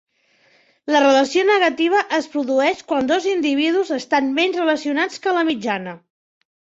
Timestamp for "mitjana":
5.51-5.95